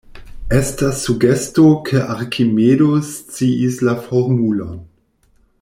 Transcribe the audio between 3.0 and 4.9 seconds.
sciis la formulon.